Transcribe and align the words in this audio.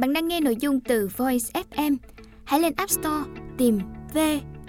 Bạn 0.00 0.12
đang 0.12 0.28
nghe 0.28 0.40
nội 0.40 0.56
dung 0.56 0.80
từ 0.80 1.08
Voice 1.16 1.62
FM. 1.70 1.96
Hãy 2.44 2.60
lên 2.60 2.72
App 2.76 2.90
Store, 2.90 3.30
tìm 3.58 3.78
V 4.14 4.18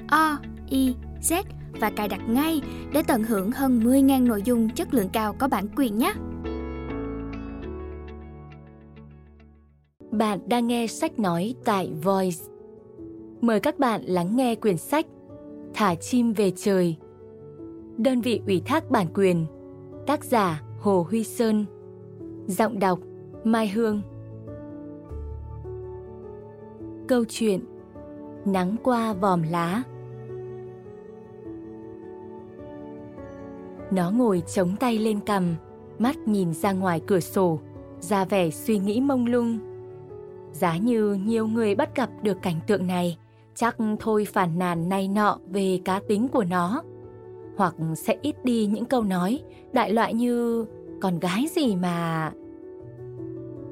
O 0.07 0.37
I 0.69 0.95
Z 1.21 1.43
và 1.79 1.89
cài 1.89 2.07
đặt 2.07 2.21
ngay 2.29 2.61
để 2.93 3.03
tận 3.07 3.23
hưởng 3.23 3.51
hơn 3.51 3.79
10.000 3.79 4.27
nội 4.27 4.41
dung 4.45 4.69
chất 4.69 4.93
lượng 4.93 5.09
cao 5.13 5.35
có 5.39 5.47
bản 5.47 5.67
quyền 5.75 5.97
nhé. 5.97 6.13
Bạn 10.11 10.39
đang 10.49 10.67
nghe 10.67 10.87
sách 10.87 11.19
nói 11.19 11.55
tại 11.65 11.91
Voice. 12.03 12.37
Mời 13.41 13.59
các 13.59 13.79
bạn 13.79 14.01
lắng 14.05 14.35
nghe 14.35 14.55
quyển 14.55 14.77
sách 14.77 15.05
Thả 15.73 15.95
chim 15.95 16.33
về 16.33 16.51
trời. 16.51 16.95
Đơn 17.97 18.21
vị 18.21 18.41
ủy 18.47 18.61
thác 18.65 18.91
bản 18.91 19.07
quyền. 19.13 19.45
Tác 20.07 20.23
giả 20.23 20.61
Hồ 20.79 21.05
Huy 21.09 21.23
Sơn. 21.23 21.65
Giọng 22.47 22.79
đọc 22.79 22.99
Mai 23.43 23.67
Hương. 23.67 24.01
Câu 27.11 27.25
chuyện 27.29 27.59
Nắng 28.45 28.75
qua 28.83 29.13
vòm 29.13 29.41
lá 29.43 29.83
Nó 33.91 34.11
ngồi 34.11 34.43
chống 34.53 34.75
tay 34.79 34.97
lên 34.97 35.19
cằm, 35.19 35.55
mắt 35.99 36.17
nhìn 36.25 36.53
ra 36.53 36.71
ngoài 36.71 37.01
cửa 37.07 37.19
sổ, 37.19 37.59
ra 37.99 38.25
vẻ 38.25 38.49
suy 38.49 38.79
nghĩ 38.79 39.01
mông 39.01 39.25
lung. 39.25 39.59
Giá 40.51 40.77
như 40.77 41.13
nhiều 41.13 41.47
người 41.47 41.75
bắt 41.75 41.95
gặp 41.95 42.09
được 42.21 42.41
cảnh 42.41 42.59
tượng 42.67 42.87
này, 42.87 43.17
chắc 43.55 43.77
thôi 43.99 44.25
phản 44.33 44.59
nàn 44.59 44.89
nay 44.89 45.07
nọ 45.07 45.37
về 45.47 45.79
cá 45.85 46.01
tính 46.07 46.27
của 46.27 46.43
nó. 46.43 46.83
Hoặc 47.57 47.75
sẽ 47.95 48.17
ít 48.21 48.45
đi 48.45 48.65
những 48.65 48.85
câu 48.85 49.03
nói 49.03 49.43
đại 49.73 49.93
loại 49.93 50.13
như 50.13 50.65
con 51.01 51.19
gái 51.19 51.45
gì 51.55 51.75
mà... 51.75 52.31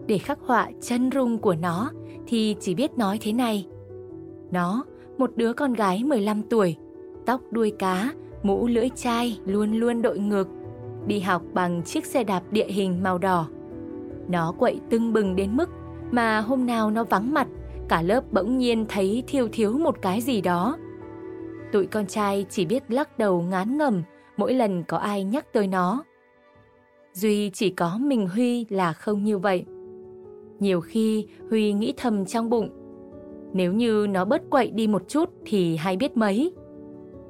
Để 0.08 0.18
khắc 0.18 0.40
họa 0.42 0.70
chân 0.82 1.10
rung 1.14 1.38
của 1.38 1.56
nó 1.56 1.92
thì 2.30 2.56
chỉ 2.60 2.76
biết 2.76 2.98
nói 2.98 3.18
thế 3.22 3.34
này. 3.34 3.68
Nó, 4.52 4.84
một 5.17 5.31
đứa 5.36 5.53
con 5.53 5.73
gái 5.73 6.03
15 6.03 6.44
tuổi, 6.44 6.76
tóc 7.26 7.42
đuôi 7.52 7.72
cá, 7.80 8.14
mũ 8.44 8.67
lưỡi 8.67 8.90
chai 8.95 9.40
luôn 9.45 9.73
luôn 9.73 10.02
đội 10.02 10.20
ngược, 10.20 10.48
đi 11.08 11.20
học 11.20 11.42
bằng 11.53 11.84
chiếc 11.84 12.06
xe 12.06 12.23
đạp 12.23 12.42
địa 12.52 12.68
hình 12.68 13.03
màu 13.03 13.18
đỏ. 13.18 13.48
Nó 14.28 14.53
quậy 14.59 14.80
tưng 14.90 15.14
bừng 15.14 15.36
đến 15.36 15.58
mức 15.58 15.70
mà 16.12 16.42
hôm 16.42 16.66
nào 16.66 16.92
nó 16.92 17.03
vắng 17.03 17.34
mặt, 17.34 17.48
cả 17.88 18.02
lớp 18.02 18.23
bỗng 18.31 18.58
nhiên 18.58 18.86
thấy 18.90 19.23
thiếu 19.28 19.48
thiếu 19.52 19.78
một 19.78 20.02
cái 20.02 20.22
gì 20.22 20.42
đó. 20.42 20.78
Tụi 21.72 21.86
con 21.86 22.08
trai 22.08 22.46
chỉ 22.50 22.66
biết 22.66 22.84
lắc 22.88 23.18
đầu 23.18 23.42
ngán 23.42 23.78
ngầm 23.78 24.03
mỗi 24.38 24.53
lần 24.53 24.84
có 24.84 24.98
ai 24.98 25.23
nhắc 25.23 25.53
tới 25.53 25.68
nó. 25.68 26.03
Duy 27.14 27.50
chỉ 27.53 27.70
có 27.70 27.98
mình 28.02 28.28
Huy 28.28 28.66
là 28.70 28.94
không 28.94 29.23
như 29.23 29.38
vậy. 29.38 29.66
Nhiều 30.60 30.82
khi 30.82 31.28
Huy 31.50 31.74
nghĩ 31.74 31.94
thầm 31.98 32.26
trong 32.26 32.50
bụng, 32.50 32.70
nếu 33.54 33.74
như 33.74 34.08
nó 34.10 34.26
bớt 34.26 34.50
quậy 34.50 34.72
đi 34.72 34.88
một 34.88 35.08
chút 35.08 35.30
thì 35.46 35.76
hay 35.76 35.98
biết 35.98 36.18
mấy. 36.18 36.54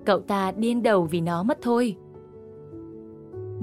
Cậu 0.06 0.20
ta 0.20 0.52
điên 0.52 0.84
đầu 0.84 1.04
vì 1.04 1.22
nó 1.22 1.44
mất 1.44 1.58
thôi. 1.62 1.96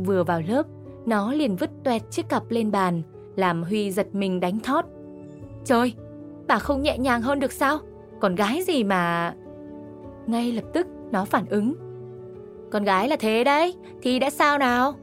Vừa 0.07 0.25
vào 0.25 0.43
lớp, 0.49 0.67
nó 1.07 1.33
liền 1.33 1.57
vứt 1.57 1.71
toẹt 1.85 2.03
chiếc 2.11 2.29
cặp 2.29 2.51
lên 2.51 2.71
bàn, 2.71 3.03
làm 3.37 3.63
Huy 3.63 3.91
giật 3.91 4.15
mình 4.15 4.41
đánh 4.41 4.61
thót. 4.61 4.85
Trời, 5.65 5.95
bà 6.49 6.59
không 6.59 6.83
nhẹ 6.83 6.99
nhàng 6.99 7.23
hơn 7.23 7.41
được 7.41 7.53
sao? 7.53 7.79
còn 8.21 8.35
gái 8.35 8.63
gì 8.63 8.85
mà... 8.85 9.35
Ngay 10.27 10.53
lập 10.53 10.65
tức 10.73 10.87
nó 11.11 11.25
phản 11.25 11.47
ứng. 11.47 11.75
Con 12.71 12.85
gái 12.85 13.09
là 13.09 13.17
thế 13.17 13.45
đấy, 13.45 13.75
thì 14.03 14.19
đã 14.19 14.31
sao 14.31 14.59
nào? 14.59 14.95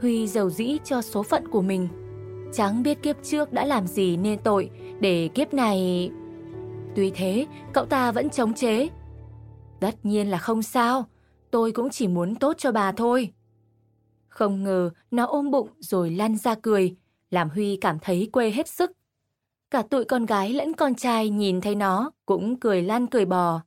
Huy 0.00 0.26
giàu 0.26 0.50
dĩ 0.50 0.78
cho 0.84 1.02
số 1.02 1.22
phận 1.22 1.48
của 1.48 1.62
mình. 1.62 1.88
Chẳng 2.52 2.82
biết 2.82 3.02
kiếp 3.02 3.16
trước 3.22 3.52
đã 3.52 3.64
làm 3.64 3.86
gì 3.86 4.16
nên 4.16 4.38
tội 4.38 4.70
để 5.00 5.28
kiếp 5.34 5.54
này... 5.54 6.10
Tuy 6.96 7.10
thế, 7.10 7.46
cậu 7.72 7.86
ta 7.86 8.12
vẫn 8.12 8.30
chống 8.30 8.54
chế. 8.54 8.88
Tất 9.80 9.94
nhiên 10.02 10.30
là 10.30 10.38
không 10.38 10.62
sao, 10.62 11.04
tôi 11.50 11.72
cũng 11.72 11.90
chỉ 11.90 12.08
muốn 12.08 12.34
tốt 12.34 12.56
cho 12.58 12.72
bà 12.72 12.92
thôi. 12.92 13.32
Không 14.28 14.62
ngờ 14.62 14.90
nó 15.10 15.26
ôm 15.26 15.50
bụng 15.50 15.68
rồi 15.78 16.10
lăn 16.10 16.36
ra 16.36 16.54
cười, 16.62 16.96
làm 17.30 17.50
Huy 17.50 17.76
cảm 17.80 17.98
thấy 17.98 18.28
quê 18.32 18.50
hết 18.50 18.68
sức. 18.68 18.92
Cả 19.70 19.82
tụi 19.82 20.04
con 20.04 20.26
gái 20.26 20.52
lẫn 20.52 20.72
con 20.72 20.94
trai 20.94 21.28
nhìn 21.28 21.60
thấy 21.60 21.74
nó 21.74 22.10
cũng 22.26 22.60
cười 22.60 22.82
lăn 22.82 23.06
cười 23.06 23.24
bò. 23.24 23.60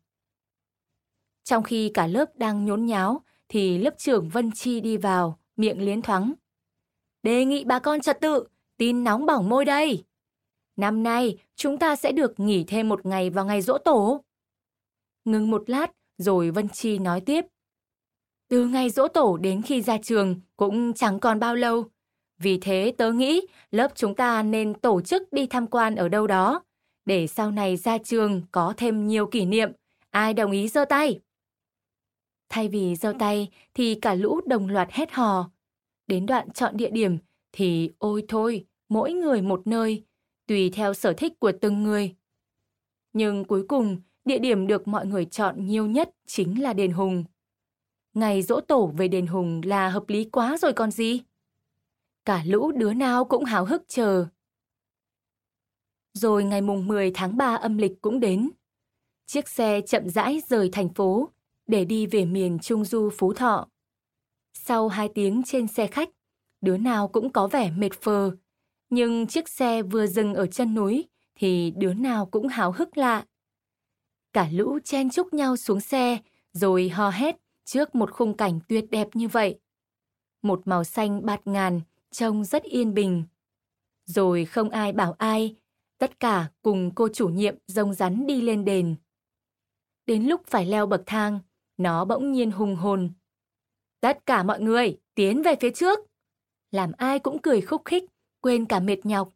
Trong 1.44 1.64
khi 1.64 1.92
cả 1.94 2.08
lớp 2.08 2.26
đang 2.36 2.66
nhốn 2.66 2.86
nháo, 2.86 3.22
thì 3.50 3.78
lớp 3.78 3.94
trưởng 3.98 4.30
Vân 4.30 4.52
Chi 4.52 4.82
đi 4.82 4.98
vào, 4.98 5.40
miệng 5.58 5.86
liến 5.86 6.02
thoáng. 6.02 6.34
Đề 7.24 7.46
nghị 7.46 7.64
bà 7.64 7.80
con 7.80 8.02
trật 8.02 8.22
tự, 8.22 8.48
tin 8.78 9.04
nóng 9.04 9.26
bỏng 9.26 9.50
môi 9.50 9.66
đây. 9.66 10.04
Năm 10.76 11.04
nay, 11.04 11.38
chúng 11.56 11.78
ta 11.78 11.96
sẽ 11.96 12.12
được 12.12 12.40
nghỉ 12.40 12.64
thêm 12.64 12.90
một 12.90 13.06
ngày 13.06 13.30
vào 13.30 13.46
ngày 13.46 13.62
dỗ 13.62 13.78
tổ. 13.78 14.24
Ngừng 15.26 15.52
một 15.52 15.70
lát, 15.70 15.92
rồi 16.18 16.52
Vân 16.52 16.70
Chi 16.70 16.98
nói 16.98 17.22
tiếp. 17.22 17.46
Từ 18.50 18.68
ngày 18.68 18.90
dỗ 18.90 19.08
tổ 19.08 19.38
đến 19.38 19.62
khi 19.62 19.82
ra 19.82 19.98
trường 20.04 20.40
cũng 20.58 20.94
chẳng 20.94 21.20
còn 21.20 21.40
bao 21.40 21.56
lâu. 21.56 21.86
Vì 22.38 22.58
thế 22.58 22.94
tớ 22.98 23.12
nghĩ 23.12 23.42
lớp 23.72 23.92
chúng 23.96 24.16
ta 24.16 24.44
nên 24.44 24.74
tổ 24.74 25.02
chức 25.02 25.34
đi 25.34 25.48
tham 25.48 25.68
quan 25.68 25.96
ở 25.96 26.10
đâu 26.10 26.28
đó, 26.28 26.64
để 27.06 27.28
sau 27.28 27.52
này 27.52 27.78
ra 27.78 27.98
trường 27.98 28.42
có 28.52 28.74
thêm 28.78 29.08
nhiều 29.08 29.28
kỷ 29.28 29.46
niệm. 29.46 29.72
Ai 30.10 30.34
đồng 30.34 30.52
ý 30.52 30.68
giơ 30.68 30.86
tay? 30.86 31.20
Thay 32.50 32.68
vì 32.68 32.96
giơ 32.96 33.14
tay 33.20 33.50
thì 33.74 33.96
cả 34.02 34.14
lũ 34.14 34.42
đồng 34.46 34.70
loạt 34.70 34.92
hét 34.92 35.12
hò. 35.12 35.50
Đến 36.08 36.26
đoạn 36.26 36.52
chọn 36.52 36.78
địa 36.78 36.90
điểm 36.90 37.18
thì 37.58 37.92
ôi 37.98 38.26
thôi, 38.28 38.66
mỗi 38.90 39.14
người 39.14 39.42
một 39.42 39.68
nơi, 39.68 40.04
tùy 40.48 40.70
theo 40.70 40.94
sở 40.94 41.14
thích 41.14 41.40
của 41.40 41.52
từng 41.62 41.84
người. 41.84 42.16
Nhưng 43.14 43.46
cuối 43.46 43.66
cùng, 43.68 44.02
địa 44.26 44.40
điểm 44.40 44.68
được 44.68 44.88
mọi 44.88 45.06
người 45.06 45.26
chọn 45.26 45.68
nhiều 45.68 45.86
nhất 45.86 46.10
chính 46.26 46.64
là 46.64 46.74
đền 46.74 46.92
Hùng. 46.92 47.24
Ngày 48.14 48.42
dỗ 48.42 48.62
tổ 48.62 48.92
về 48.98 49.08
đền 49.08 49.28
Hùng 49.28 49.62
là 49.66 49.90
hợp 49.90 50.10
lý 50.10 50.24
quá 50.24 50.58
rồi 50.58 50.74
còn 50.74 50.92
gì? 50.92 51.22
Cả 52.26 52.44
lũ 52.46 52.72
đứa 52.72 52.94
nào 52.94 53.26
cũng 53.26 53.44
háo 53.44 53.66
hức 53.66 53.84
chờ. 53.88 54.26
Rồi 56.14 56.44
ngày 56.44 56.62
mùng 56.62 56.88
10 56.88 57.12
tháng 57.14 57.38
3 57.38 57.56
âm 57.56 57.78
lịch 57.78 58.02
cũng 58.02 58.20
đến. 58.20 58.50
Chiếc 59.26 59.50
xe 59.50 59.82
chậm 59.82 60.10
rãi 60.10 60.42
rời 60.50 60.70
thành 60.74 60.94
phố 60.94 61.30
để 61.68 61.86
đi 61.86 62.06
về 62.06 62.26
miền 62.26 62.60
Trung 62.60 62.86
Du 62.86 63.10
Phú 63.18 63.34
Thọ. 63.34 63.68
Sau 64.54 64.88
hai 64.88 65.10
tiếng 65.16 65.44
trên 65.46 65.68
xe 65.68 65.88
khách, 65.88 66.10
đứa 66.62 66.78
nào 66.78 67.08
cũng 67.08 67.34
có 67.34 67.48
vẻ 67.48 67.72
mệt 67.72 67.94
phờ. 68.02 68.32
Nhưng 68.90 69.28
chiếc 69.28 69.50
xe 69.50 69.82
vừa 69.82 70.08
dừng 70.08 70.34
ở 70.34 70.48
chân 70.48 70.76
núi 70.76 71.08
thì 71.36 71.74
đứa 71.78 71.94
nào 71.94 72.26
cũng 72.26 72.48
háo 72.48 72.72
hức 72.72 72.98
lạ. 72.98 73.26
Cả 74.34 74.50
lũ 74.52 74.80
chen 74.84 75.10
chúc 75.10 75.34
nhau 75.34 75.58
xuống 75.58 75.82
xe 75.82 76.18
rồi 76.54 76.90
hò 76.90 77.10
hét 77.10 77.36
trước 77.66 77.96
một 77.96 78.12
khung 78.12 78.38
cảnh 78.38 78.60
tuyệt 78.68 78.86
đẹp 78.92 79.08
như 79.14 79.28
vậy. 79.28 79.60
Một 80.42 80.62
màu 80.68 80.84
xanh 80.84 81.26
bạt 81.26 81.42
ngàn, 81.46 81.82
trông 82.12 82.44
rất 82.44 82.64
yên 82.64 82.94
bình. 82.94 83.24
Rồi 84.06 84.46
không 84.46 84.70
ai 84.70 84.94
bảo 84.94 85.16
ai, 85.18 85.56
tất 85.98 86.20
cả 86.20 86.50
cùng 86.62 86.92
cô 86.96 87.08
chủ 87.08 87.30
nhiệm 87.30 87.56
rông 87.68 87.94
rắn 87.94 88.28
đi 88.28 88.42
lên 88.42 88.66
đền. 88.66 88.96
Đến 90.06 90.24
lúc 90.24 90.42
phải 90.48 90.66
leo 90.66 90.86
bậc 90.86 91.02
thang, 91.06 91.40
nó 91.78 92.06
bỗng 92.06 92.32
nhiên 92.32 92.52
hùng 92.52 92.76
hồn. 92.76 93.14
Tất 94.02 94.26
cả 94.26 94.44
mọi 94.44 94.60
người, 94.60 94.98
tiến 95.16 95.42
về 95.42 95.56
phía 95.60 95.72
trước. 95.72 96.00
Làm 96.76 96.92
ai 96.98 97.20
cũng 97.20 97.40
cười 97.40 97.62
khúc 97.62 97.82
khích, 97.86 98.04
quên 98.42 98.66
cả 98.66 98.80
mệt 98.80 99.06
nhọc. 99.06 99.30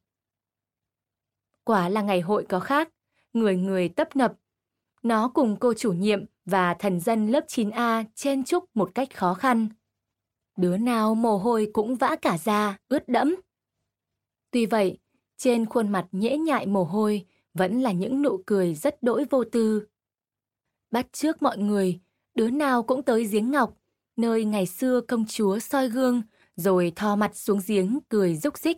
Quả 1.63 1.89
là 1.89 2.01
ngày 2.01 2.21
hội 2.21 2.45
có 2.49 2.59
khác, 2.59 2.89
người 3.33 3.57
người 3.57 3.89
tấp 3.89 4.15
nập. 4.15 4.33
Nó 5.03 5.31
cùng 5.33 5.57
cô 5.59 5.73
chủ 5.73 5.93
nhiệm 5.93 6.25
và 6.45 6.73
thần 6.73 6.99
dân 6.99 7.27
lớp 7.27 7.45
9A 7.47 8.03
chen 8.15 8.43
chúc 8.43 8.65
một 8.73 8.91
cách 8.95 9.15
khó 9.15 9.33
khăn. 9.33 9.67
Đứa 10.57 10.77
nào 10.77 11.15
mồ 11.15 11.37
hôi 11.37 11.69
cũng 11.73 11.95
vã 11.95 12.15
cả 12.21 12.37
da, 12.37 12.77
ướt 12.87 13.09
đẫm. 13.09 13.35
Tuy 14.51 14.65
vậy, 14.65 14.97
trên 15.37 15.65
khuôn 15.65 15.89
mặt 15.89 16.07
nhễ 16.11 16.37
nhại 16.37 16.65
mồ 16.65 16.83
hôi 16.83 17.25
vẫn 17.53 17.81
là 17.81 17.91
những 17.91 18.21
nụ 18.21 18.43
cười 18.45 18.75
rất 18.75 19.03
đỗi 19.03 19.25
vô 19.29 19.43
tư. 19.43 19.87
Bắt 20.91 21.07
trước 21.13 21.41
mọi 21.41 21.57
người, 21.57 21.99
đứa 22.35 22.49
nào 22.49 22.83
cũng 22.83 23.03
tới 23.03 23.25
giếng 23.25 23.51
ngọc, 23.51 23.77
nơi 24.17 24.45
ngày 24.45 24.65
xưa 24.65 25.01
công 25.01 25.25
chúa 25.25 25.59
soi 25.59 25.89
gương, 25.89 26.21
rồi 26.59 26.91
thò 26.95 27.15
mặt 27.15 27.35
xuống 27.35 27.59
giếng 27.67 27.99
cười 28.09 28.35
rúc 28.35 28.57
rích. 28.57 28.77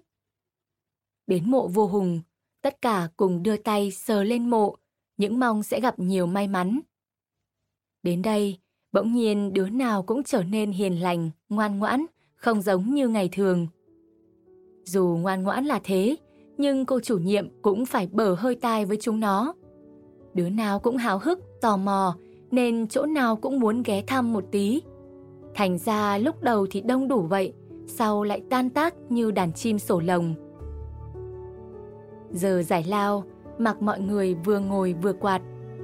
Đến 1.28 1.52
mộ 1.52 1.68
vô 1.68 1.88
hùng, 1.88 2.22
tất 2.62 2.82
cả 2.82 3.10
cùng 3.18 3.44
đưa 3.44 3.58
tay 3.58 3.92
sờ 3.92 4.24
lên 4.24 4.50
mộ, 4.50 4.76
những 5.18 5.40
mong 5.40 5.64
sẽ 5.64 5.80
gặp 5.80 6.00
nhiều 6.00 6.26
may 6.26 6.48
mắn. 6.48 6.80
Đến 8.04 8.22
đây, 8.22 8.58
bỗng 8.92 9.14
nhiên 9.14 9.54
đứa 9.54 9.70
nào 9.70 10.04
cũng 10.04 10.24
trở 10.24 10.44
nên 10.44 10.72
hiền 10.72 11.02
lành, 11.02 11.30
ngoan 11.50 11.80
ngoãn, 11.80 12.06
không 12.36 12.62
giống 12.62 12.94
như 12.94 13.08
ngày 13.08 13.30
thường. 13.32 13.68
Dù 14.84 15.18
ngoan 15.22 15.44
ngoãn 15.44 15.66
là 15.66 15.80
thế, 15.84 16.16
nhưng 16.58 16.86
cô 16.86 17.00
chủ 17.00 17.18
nhiệm 17.18 17.62
cũng 17.62 17.86
phải 17.86 18.08
bở 18.12 18.34
hơi 18.34 18.56
tai 18.56 18.86
với 18.86 18.98
chúng 19.02 19.20
nó. 19.20 19.54
Đứa 20.34 20.50
nào 20.50 20.80
cũng 20.80 20.98
háo 20.98 21.20
hức, 21.20 21.40
tò 21.62 21.78
mò, 21.78 22.16
nên 22.52 22.88
chỗ 22.88 23.06
nào 23.06 23.36
cũng 23.36 23.60
muốn 23.60 23.84
ghé 23.84 24.04
thăm 24.08 24.34
một 24.34 24.44
tí. 24.52 24.82
Thành 25.54 25.78
ra 25.78 26.18
lúc 26.18 26.42
đầu 26.42 26.68
thì 26.72 26.82
đông 26.82 27.08
đủ 27.08 27.22
vậy, 27.22 27.54
sau 27.92 28.24
lại 28.24 28.42
tan 28.50 28.70
tác 28.70 28.96
như 29.10 29.32
đàn 29.32 29.54
chim 29.54 29.80
sổ 29.80 30.00
lồng. 30.00 30.34
Giờ 32.32 32.64
giải 32.64 32.86
lao, 32.88 33.24
mặc 33.58 33.82
mọi 33.82 34.00
người 34.00 34.36
vừa 34.46 34.60
ngồi 34.60 34.96
vừa 35.02 35.14
quạt, 35.14 35.42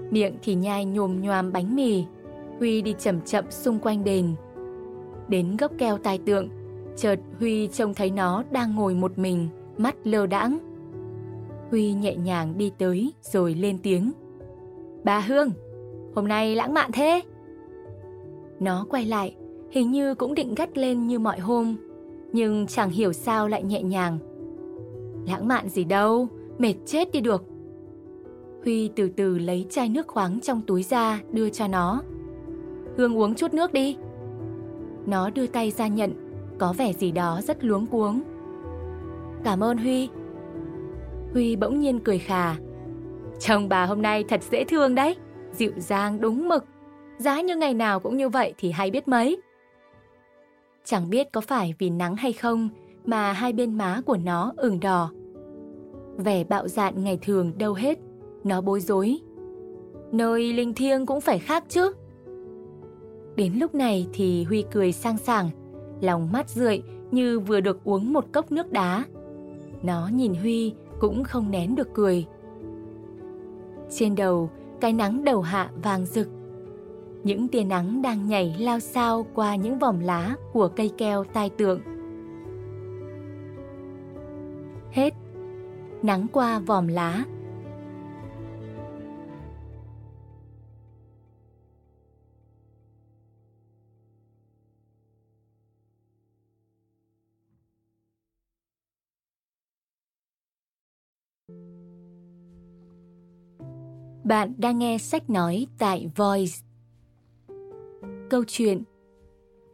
miệng 0.10 0.38
thì 0.44 0.56
nhai 0.56 0.86
nhồm 0.86 1.22
nhoàm 1.22 1.52
bánh 1.52 1.76
mì. 1.76 2.04
Huy 2.60 2.82
đi 2.82 2.96
chậm 3.00 3.22
chậm 3.22 3.46
xung 3.52 3.80
quanh 3.80 4.04
đền. 4.04 4.36
Đến 5.28 5.58
gốc 5.58 5.72
keo 5.78 5.98
tài 5.98 6.18
tượng, 6.18 6.50
chợt 6.96 7.20
Huy 7.40 7.68
trông 7.68 7.94
thấy 7.94 8.12
nó 8.12 8.44
đang 8.52 8.76
ngồi 8.76 8.94
một 8.94 9.18
mình, 9.18 9.50
mắt 9.78 9.96
lơ 10.04 10.26
đãng. 10.28 10.58
Huy 11.70 11.94
nhẹ 11.94 12.16
nhàng 12.16 12.58
đi 12.58 12.72
tới 12.78 13.14
rồi 13.22 13.54
lên 13.54 13.78
tiếng. 13.84 14.12
Bà 15.04 15.20
Hương, 15.20 15.52
hôm 16.16 16.28
nay 16.28 16.56
lãng 16.56 16.74
mạn 16.74 16.92
thế. 16.94 17.22
Nó 18.60 18.86
quay 18.90 19.06
lại, 19.06 19.36
hình 19.72 19.92
như 19.92 20.16
cũng 20.16 20.34
định 20.34 20.56
gắt 20.56 20.78
lên 20.78 21.08
như 21.08 21.20
mọi 21.20 21.40
hôm, 21.40 21.76
nhưng 22.34 22.68
chẳng 22.68 22.90
hiểu 22.90 23.14
sao 23.14 23.48
lại 23.48 23.64
nhẹ 23.64 23.84
nhàng. 23.84 24.18
Lãng 25.28 25.48
mạn 25.48 25.70
gì 25.70 25.84
đâu, 25.84 26.28
mệt 26.58 26.74
chết 26.86 27.12
đi 27.12 27.22
được. 27.22 27.44
Huy 28.64 28.90
từ 28.96 29.10
từ 29.10 29.38
lấy 29.38 29.66
chai 29.70 29.90
nước 29.90 30.08
khoáng 30.08 30.40
trong 30.40 30.62
túi 30.62 30.84
ra 30.84 31.22
đưa 31.32 31.50
cho 31.50 31.68
nó. 31.68 32.02
Hương 32.98 33.18
uống 33.18 33.36
chút 33.36 33.54
nước 33.54 33.74
đi. 33.74 33.98
Nó 35.06 35.30
đưa 35.30 35.48
tay 35.48 35.72
ra 35.72 35.88
nhận, 35.88 36.14
có 36.58 36.74
vẻ 36.78 36.94
gì 36.94 37.12
đó 37.12 37.40
rất 37.44 37.64
luống 37.64 37.86
cuống. 37.88 38.22
Cảm 39.44 39.64
ơn 39.64 39.78
Huy. 39.78 40.10
Huy 41.34 41.56
bỗng 41.56 41.80
nhiên 41.80 42.00
cười 42.00 42.18
khà. 42.18 42.56
Chồng 43.40 43.70
bà 43.70 43.86
hôm 43.86 44.02
nay 44.02 44.24
thật 44.30 44.42
dễ 44.52 44.64
thương 44.64 44.96
đấy, 44.96 45.16
dịu 45.52 45.72
dàng 45.78 46.22
đúng 46.22 46.48
mực. 46.48 46.66
Giá 47.18 47.42
như 47.42 47.56
ngày 47.56 47.74
nào 47.74 48.00
cũng 48.00 48.18
như 48.18 48.30
vậy 48.30 48.54
thì 48.58 48.72
hay 48.72 48.92
biết 48.92 49.08
mấy. 49.08 49.42
Chẳng 50.90 51.10
biết 51.10 51.32
có 51.32 51.42
phải 51.42 51.74
vì 51.80 51.90
nắng 51.90 52.16
hay 52.16 52.34
không 52.34 52.70
mà 53.06 53.32
hai 53.34 53.54
bên 53.54 53.78
má 53.78 54.02
của 54.06 54.18
nó 54.18 54.54
ửng 54.58 54.80
đỏ. 54.80 55.12
Vẻ 56.18 56.44
bạo 56.44 56.68
dạn 56.68 57.04
ngày 57.04 57.20
thường 57.22 57.52
đâu 57.58 57.74
hết, 57.74 58.00
nó 58.44 58.62
bối 58.62 58.82
rối. 58.82 59.20
Nơi 60.12 60.54
linh 60.54 60.74
thiêng 60.74 61.06
cũng 61.06 61.22
phải 61.22 61.40
khác 61.40 61.64
chứ. 61.70 61.92
Đến 63.36 63.54
lúc 63.54 63.76
này 63.76 64.08
thì 64.14 64.44
Huy 64.44 64.66
cười 64.72 64.92
sang 64.92 65.18
sảng, 65.18 65.50
lòng 66.02 66.32
mắt 66.32 66.50
rượi 66.50 66.82
như 67.12 67.40
vừa 67.40 67.60
được 67.60 67.84
uống 67.84 68.14
một 68.14 68.26
cốc 68.34 68.52
nước 68.52 68.72
đá. 68.72 69.04
Nó 69.84 70.10
nhìn 70.14 70.34
Huy 70.34 70.74
cũng 71.00 71.24
không 71.24 71.52
nén 71.52 71.76
được 71.76 71.88
cười. 71.94 72.26
Trên 73.90 74.16
đầu, 74.16 74.50
cái 74.82 74.94
nắng 74.94 75.24
đầu 75.24 75.42
hạ 75.42 75.72
vàng 75.84 76.06
rực. 76.06 76.28
Những 77.28 77.48
tia 77.48 77.64
nắng 77.64 78.02
đang 78.02 78.28
nhảy 78.28 78.56
lao 78.60 78.80
sao 78.80 79.26
qua 79.34 79.56
những 79.56 79.80
vòng 79.80 80.00
lá 80.00 80.36
của 80.54 80.68
cây 80.76 80.92
keo 80.98 81.24
tai 81.24 81.50
tượng. 81.50 81.82
Hết. 84.92 85.14
Nắng 86.04 86.28
qua 86.34 86.60
vòm 86.60 86.88
lá 86.88 87.26
Bạn 104.24 104.54
đang 104.58 104.80
nghe 104.80 104.98
sách 104.98 105.30
nói 105.30 105.68
tại 105.78 106.10
Voice. 106.16 106.67
Câu 108.30 108.44
chuyện 108.48 108.84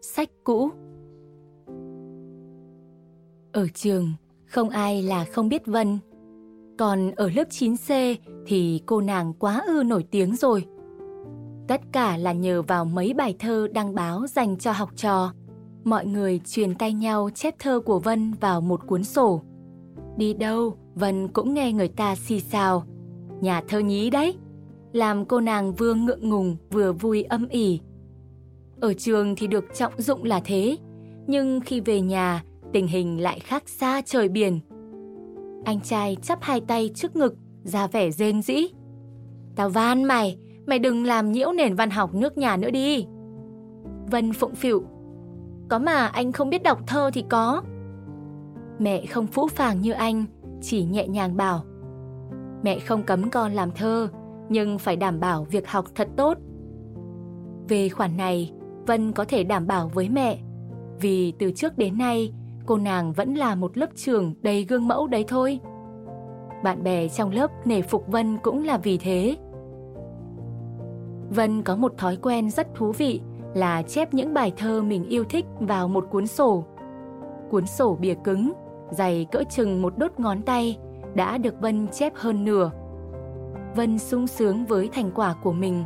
Sách 0.01 0.29
cũ 0.43 0.69
Ở 3.51 3.67
trường, 3.73 4.13
không 4.45 4.69
ai 4.69 5.03
là 5.03 5.25
không 5.25 5.49
biết 5.49 5.65
Vân. 5.65 5.99
Còn 6.77 7.11
ở 7.11 7.29
lớp 7.35 7.43
9C 7.49 8.15
thì 8.45 8.81
cô 8.85 9.01
nàng 9.01 9.33
quá 9.33 9.63
ư 9.67 9.83
nổi 9.85 10.05
tiếng 10.11 10.35
rồi. 10.35 10.65
Tất 11.67 11.81
cả 11.91 12.17
là 12.17 12.33
nhờ 12.33 12.61
vào 12.61 12.85
mấy 12.85 13.13
bài 13.13 13.35
thơ 13.39 13.67
đăng 13.73 13.95
báo 13.95 14.27
dành 14.27 14.57
cho 14.57 14.71
học 14.71 14.89
trò. 14.95 15.33
Mọi 15.83 16.05
người 16.05 16.41
truyền 16.45 16.75
tay 16.75 16.93
nhau 16.93 17.29
chép 17.35 17.55
thơ 17.59 17.79
của 17.79 17.99
Vân 17.99 18.33
vào 18.39 18.61
một 18.61 18.87
cuốn 18.87 19.03
sổ. 19.03 19.41
Đi 20.17 20.33
đâu, 20.33 20.77
Vân 20.95 21.27
cũng 21.27 21.53
nghe 21.53 21.73
người 21.73 21.87
ta 21.87 22.15
xì 22.15 22.39
xào. 22.39 22.83
Nhà 23.41 23.61
thơ 23.67 23.79
nhí 23.79 24.09
đấy 24.09 24.35
làm 24.93 25.25
cô 25.25 25.39
nàng 25.39 25.73
vừa 25.73 25.93
ngượng 25.93 26.29
ngùng 26.29 26.57
vừa 26.71 26.93
vui 26.93 27.23
âm 27.23 27.47
ỉ. 27.47 27.79
Ở 28.81 28.93
trường 28.93 29.35
thì 29.35 29.47
được 29.47 29.65
trọng 29.75 29.93
dụng 29.97 30.23
là 30.23 30.41
thế, 30.45 30.77
nhưng 31.27 31.59
khi 31.59 31.79
về 31.79 32.01
nhà, 32.01 32.43
tình 32.73 32.87
hình 32.87 33.21
lại 33.21 33.39
khác 33.39 33.69
xa 33.69 34.01
trời 34.05 34.29
biển. 34.29 34.59
Anh 35.65 35.79
trai 35.81 36.17
chắp 36.21 36.39
hai 36.41 36.61
tay 36.61 36.89
trước 36.95 37.15
ngực, 37.15 37.35
ra 37.63 37.87
vẻ 37.87 38.11
rên 38.11 38.41
rĩ. 38.41 38.67
Tao 39.55 39.69
van 39.69 40.03
mày, 40.03 40.37
mày 40.65 40.79
đừng 40.79 41.03
làm 41.03 41.31
nhiễu 41.31 41.51
nền 41.51 41.75
văn 41.75 41.89
học 41.89 42.13
nước 42.13 42.37
nhà 42.37 42.57
nữa 42.57 42.71
đi. 42.71 43.05
Vân 44.11 44.33
phụng 44.33 44.55
phịu. 44.55 44.83
Có 45.69 45.79
mà 45.79 46.07
anh 46.07 46.31
không 46.31 46.49
biết 46.49 46.63
đọc 46.63 46.79
thơ 46.87 47.11
thì 47.13 47.25
có. 47.29 47.63
Mẹ 48.79 49.05
không 49.05 49.27
phũ 49.27 49.47
phàng 49.47 49.81
như 49.81 49.91
anh, 49.91 50.25
chỉ 50.61 50.83
nhẹ 50.83 51.07
nhàng 51.07 51.37
bảo. 51.37 51.63
Mẹ 52.63 52.79
không 52.79 53.03
cấm 53.03 53.29
con 53.29 53.53
làm 53.53 53.71
thơ, 53.71 54.07
nhưng 54.49 54.79
phải 54.79 54.95
đảm 54.95 55.19
bảo 55.19 55.43
việc 55.43 55.67
học 55.67 55.85
thật 55.95 56.07
tốt. 56.17 56.37
Về 57.69 57.89
khoản 57.89 58.17
này, 58.17 58.51
Vân 58.87 59.11
có 59.11 59.25
thể 59.25 59.43
đảm 59.43 59.67
bảo 59.67 59.91
với 59.93 60.09
mẹ, 60.09 60.39
vì 60.99 61.33
từ 61.39 61.51
trước 61.51 61.77
đến 61.77 61.97
nay 61.97 62.33
cô 62.65 62.77
nàng 62.77 63.13
vẫn 63.13 63.33
là 63.33 63.55
một 63.55 63.77
lớp 63.77 63.89
trường 63.95 64.33
đầy 64.41 64.63
gương 64.63 64.87
mẫu 64.87 65.07
đấy 65.07 65.25
thôi. 65.27 65.59
Bạn 66.63 66.83
bè 66.83 67.07
trong 67.07 67.31
lớp 67.31 67.51
nể 67.65 67.81
phục 67.81 68.07
Vân 68.07 68.37
cũng 68.37 68.63
là 68.63 68.77
vì 68.77 68.97
thế. 68.97 69.37
Vân 71.29 71.61
có 71.61 71.75
một 71.75 71.97
thói 71.97 72.15
quen 72.15 72.49
rất 72.49 72.75
thú 72.75 72.91
vị 72.91 73.21
là 73.53 73.81
chép 73.81 74.13
những 74.13 74.33
bài 74.33 74.53
thơ 74.57 74.81
mình 74.81 75.05
yêu 75.05 75.23
thích 75.23 75.45
vào 75.59 75.87
một 75.87 76.07
cuốn 76.11 76.27
sổ. 76.27 76.63
Cuốn 77.49 77.65
sổ 77.65 77.97
bìa 78.01 78.15
cứng, 78.23 78.53
dày 78.91 79.25
cỡ 79.31 79.43
chừng 79.49 79.81
một 79.81 79.97
đốt 79.97 80.11
ngón 80.17 80.41
tay, 80.41 80.77
đã 81.15 81.37
được 81.37 81.61
Vân 81.61 81.87
chép 81.87 82.13
hơn 82.15 82.45
nửa 82.45 82.71
Vân 83.75 83.99
sung 83.99 84.27
sướng 84.27 84.65
với 84.65 84.89
thành 84.93 85.11
quả 85.15 85.35
của 85.43 85.53
mình. 85.53 85.83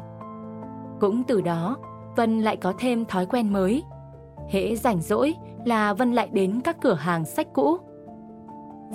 Cũng 0.99 1.23
từ 1.23 1.41
đó, 1.41 1.77
Vân 2.17 2.41
lại 2.41 2.57
có 2.57 2.73
thêm 2.79 3.05
thói 3.05 3.25
quen 3.25 3.53
mới. 3.53 3.83
Hễ 4.49 4.75
rảnh 4.75 5.01
rỗi 5.01 5.33
là 5.65 5.93
Vân 5.93 6.13
lại 6.13 6.29
đến 6.33 6.61
các 6.63 6.77
cửa 6.81 6.93
hàng 6.93 7.25
sách 7.25 7.47
cũ. 7.53 7.77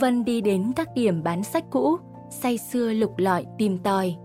Vân 0.00 0.24
đi 0.24 0.40
đến 0.40 0.72
các 0.76 0.88
điểm 0.94 1.22
bán 1.22 1.42
sách 1.42 1.64
cũ, 1.70 1.96
say 2.30 2.58
sưa 2.58 2.93
lục 2.93 3.19
lọi 3.19 3.46
tìm 3.58 3.79
tòi. 3.79 4.17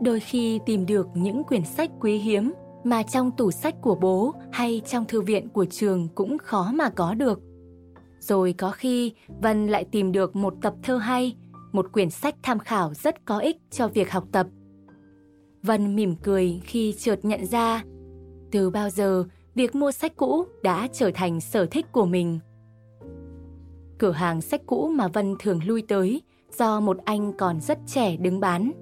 Đôi 0.00 0.20
khi 0.20 0.60
tìm 0.66 0.86
được 0.86 1.08
những 1.14 1.44
quyển 1.44 1.64
sách 1.64 1.90
quý 2.00 2.18
hiếm 2.18 2.52
mà 2.84 3.02
trong 3.02 3.30
tủ 3.30 3.50
sách 3.50 3.74
của 3.80 3.94
bố 3.94 4.32
hay 4.52 4.82
trong 4.86 5.04
thư 5.04 5.20
viện 5.20 5.48
của 5.48 5.64
trường 5.64 6.08
cũng 6.14 6.38
khó 6.38 6.70
mà 6.74 6.88
có 6.88 7.14
được. 7.14 7.40
Rồi 8.20 8.54
có 8.58 8.70
khi 8.70 9.12
Vân 9.42 9.66
lại 9.66 9.84
tìm 9.84 10.12
được 10.12 10.36
một 10.36 10.54
tập 10.62 10.74
thơ 10.82 10.96
hay 10.96 11.36
một 11.72 11.92
quyển 11.92 12.10
sách 12.10 12.34
tham 12.42 12.58
khảo 12.58 12.94
rất 12.94 13.24
có 13.24 13.38
ích 13.38 13.56
cho 13.70 13.88
việc 13.88 14.10
học 14.10 14.24
tập. 14.32 14.46
Vân 15.62 15.96
mỉm 15.96 16.16
cười 16.22 16.60
khi 16.64 16.94
chợt 16.98 17.24
nhận 17.24 17.46
ra, 17.46 17.84
từ 18.52 18.70
bao 18.70 18.90
giờ 18.90 19.24
việc 19.54 19.74
mua 19.74 19.92
sách 19.92 20.16
cũ 20.16 20.44
đã 20.62 20.88
trở 20.92 21.10
thành 21.14 21.40
sở 21.40 21.66
thích 21.66 21.86
của 21.92 22.06
mình. 22.06 22.38
Cửa 23.98 24.12
hàng 24.12 24.40
sách 24.40 24.60
cũ 24.66 24.88
mà 24.88 25.08
Vân 25.08 25.34
thường 25.38 25.60
lui 25.66 25.82
tới 25.88 26.22
do 26.58 26.80
một 26.80 26.98
anh 27.04 27.32
còn 27.38 27.60
rất 27.60 27.78
trẻ 27.86 28.16
đứng 28.16 28.40
bán. 28.40 28.72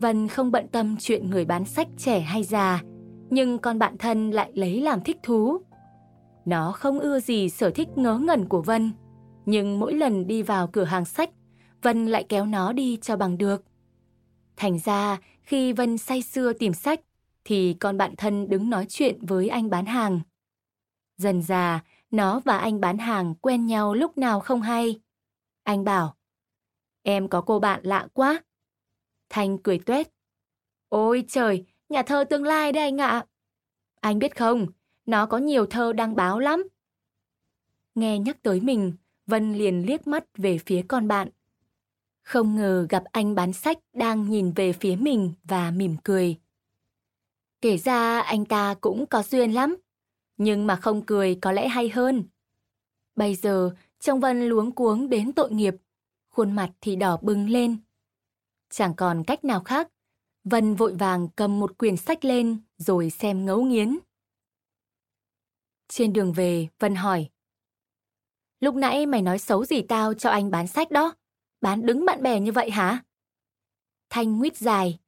Vân 0.00 0.28
không 0.28 0.50
bận 0.50 0.68
tâm 0.68 0.96
chuyện 1.00 1.30
người 1.30 1.44
bán 1.44 1.64
sách 1.64 1.88
trẻ 1.96 2.20
hay 2.20 2.44
già, 2.44 2.82
nhưng 3.30 3.58
con 3.58 3.78
bạn 3.78 3.98
thân 3.98 4.30
lại 4.30 4.50
lấy 4.54 4.80
làm 4.80 5.00
thích 5.00 5.16
thú. 5.22 5.58
Nó 6.44 6.72
không 6.72 7.00
ưa 7.00 7.20
gì 7.20 7.48
sở 7.48 7.70
thích 7.70 7.88
ngớ 7.96 8.18
ngẩn 8.18 8.48
của 8.48 8.62
Vân, 8.62 8.92
nhưng 9.46 9.78
mỗi 9.78 9.94
lần 9.94 10.26
đi 10.26 10.42
vào 10.42 10.66
cửa 10.66 10.84
hàng 10.84 11.04
sách 11.04 11.30
Vân 11.82 12.06
lại 12.06 12.24
kéo 12.28 12.46
nó 12.46 12.72
đi 12.72 12.98
cho 13.02 13.16
bằng 13.16 13.38
được. 13.38 13.64
Thành 14.56 14.78
ra, 14.78 15.18
khi 15.42 15.72
Vân 15.72 15.98
say 15.98 16.22
sưa 16.22 16.52
tìm 16.52 16.72
sách, 16.72 17.00
thì 17.46 17.76
con 17.80 17.96
bạn 17.96 18.14
thân 18.16 18.48
đứng 18.48 18.70
nói 18.70 18.86
chuyện 18.88 19.26
với 19.26 19.48
anh 19.48 19.70
bán 19.70 19.86
hàng. 19.86 20.20
Dần 21.16 21.42
già, 21.42 21.84
nó 22.10 22.40
và 22.44 22.58
anh 22.58 22.80
bán 22.80 22.98
hàng 22.98 23.34
quen 23.34 23.66
nhau 23.66 23.94
lúc 23.94 24.18
nào 24.18 24.40
không 24.40 24.62
hay. 24.62 25.00
Anh 25.62 25.84
bảo, 25.84 26.16
em 27.02 27.28
có 27.28 27.40
cô 27.40 27.58
bạn 27.60 27.80
lạ 27.84 28.08
quá. 28.12 28.42
Thanh 29.28 29.58
cười 29.58 29.78
tuét. 29.78 30.08
Ôi 30.88 31.24
trời, 31.28 31.64
nhà 31.88 32.02
thơ 32.02 32.24
tương 32.24 32.44
lai 32.44 32.72
đấy 32.72 32.82
anh 32.82 33.00
ạ. 33.00 33.26
Anh 34.00 34.18
biết 34.18 34.36
không, 34.36 34.66
nó 35.06 35.26
có 35.26 35.38
nhiều 35.38 35.66
thơ 35.66 35.92
đăng 35.92 36.16
báo 36.16 36.38
lắm. 36.38 36.68
Nghe 37.94 38.18
nhắc 38.18 38.42
tới 38.42 38.60
mình, 38.60 38.92
Vân 39.26 39.54
liền 39.54 39.86
liếc 39.86 40.06
mắt 40.06 40.24
về 40.36 40.58
phía 40.58 40.82
con 40.88 41.08
bạn. 41.08 41.28
Không 42.22 42.56
ngờ 42.56 42.86
gặp 42.88 43.04
anh 43.12 43.34
bán 43.34 43.52
sách 43.52 43.78
đang 43.92 44.30
nhìn 44.30 44.52
về 44.52 44.72
phía 44.72 44.96
mình 44.96 45.32
và 45.44 45.70
mỉm 45.70 45.96
cười. 46.04 46.36
Kể 47.66 47.78
ra 47.78 48.20
anh 48.20 48.44
ta 48.44 48.74
cũng 48.80 49.06
có 49.06 49.22
duyên 49.22 49.52
lắm, 49.54 49.76
nhưng 50.36 50.66
mà 50.66 50.76
không 50.76 51.06
cười 51.06 51.38
có 51.40 51.52
lẽ 51.52 51.68
hay 51.68 51.88
hơn. 51.88 52.24
Bây 53.14 53.34
giờ, 53.34 53.70
trông 53.98 54.20
Vân 54.20 54.48
luống 54.48 54.72
cuống 54.72 55.08
đến 55.08 55.32
tội 55.32 55.52
nghiệp, 55.52 55.74
khuôn 56.28 56.52
mặt 56.52 56.70
thì 56.80 56.96
đỏ 56.96 57.18
bừng 57.22 57.48
lên. 57.50 57.76
Chẳng 58.70 58.94
còn 58.96 59.24
cách 59.26 59.44
nào 59.44 59.62
khác, 59.64 59.88
Vân 60.44 60.74
vội 60.74 60.94
vàng 60.94 61.28
cầm 61.36 61.60
một 61.60 61.78
quyển 61.78 61.96
sách 61.96 62.24
lên 62.24 62.58
rồi 62.76 63.10
xem 63.10 63.46
ngấu 63.46 63.62
nghiến. 63.62 63.98
Trên 65.88 66.12
đường 66.12 66.32
về, 66.32 66.68
Vân 66.78 66.94
hỏi. 66.94 67.28
Lúc 68.60 68.74
nãy 68.74 69.06
mày 69.06 69.22
nói 69.22 69.38
xấu 69.38 69.64
gì 69.64 69.82
tao 69.82 70.14
cho 70.14 70.30
anh 70.30 70.50
bán 70.50 70.66
sách 70.66 70.90
đó? 70.90 71.14
Bán 71.60 71.86
đứng 71.86 72.04
bạn 72.04 72.22
bè 72.22 72.40
như 72.40 72.52
vậy 72.52 72.70
hả? 72.70 73.04
Thanh 74.10 74.38
nguyết 74.38 74.56
dài. 74.56 74.98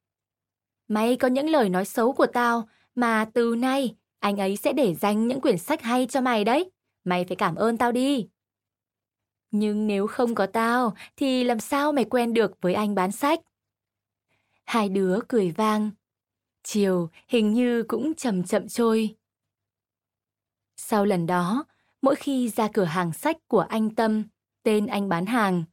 May 0.89 1.15
có 1.15 1.27
những 1.27 1.49
lời 1.49 1.69
nói 1.69 1.85
xấu 1.85 2.13
của 2.13 2.27
tao 2.27 2.69
mà 2.95 3.25
từ 3.33 3.55
nay 3.55 3.95
anh 4.19 4.37
ấy 4.37 4.57
sẽ 4.57 4.73
để 4.73 4.95
dành 4.95 5.27
những 5.27 5.41
quyển 5.41 5.57
sách 5.57 5.81
hay 5.81 6.07
cho 6.09 6.21
mày 6.21 6.43
đấy. 6.43 6.71
Mày 7.03 7.25
phải 7.25 7.35
cảm 7.35 7.55
ơn 7.55 7.77
tao 7.77 7.91
đi. 7.91 8.27
Nhưng 9.51 9.87
nếu 9.87 10.07
không 10.07 10.35
có 10.35 10.45
tao 10.45 10.95
thì 11.15 11.43
làm 11.43 11.59
sao 11.59 11.91
mày 11.91 12.05
quen 12.05 12.33
được 12.33 12.61
với 12.61 12.73
anh 12.73 12.95
bán 12.95 13.11
sách? 13.11 13.39
Hai 14.65 14.89
đứa 14.89 15.19
cười 15.27 15.51
vang. 15.51 15.91
Chiều 16.63 17.09
hình 17.27 17.53
như 17.53 17.83
cũng 17.83 18.15
chậm 18.15 18.43
chậm 18.43 18.67
trôi. 18.67 19.15
Sau 20.75 21.05
lần 21.05 21.25
đó, 21.25 21.65
mỗi 22.01 22.15
khi 22.15 22.49
ra 22.49 22.67
cửa 22.73 22.83
hàng 22.83 23.13
sách 23.13 23.37
của 23.47 23.59
anh 23.59 23.95
Tâm, 23.95 24.23
tên 24.63 24.87
anh 24.87 25.09
bán 25.09 25.25
hàng, 25.25 25.63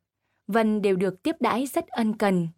Vân 0.46 0.82
đều 0.82 0.96
được 0.96 1.22
tiếp 1.22 1.36
đãi 1.40 1.66
rất 1.66 1.86
ân 1.88 2.18
cần. 2.18 2.48